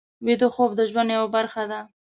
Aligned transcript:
ویده 0.25 0.47
خوب 0.55 0.71
د 0.75 0.81
ژوند 0.91 1.09
یوه 1.15 1.29
برخه 1.35 1.63
ده 1.71 1.79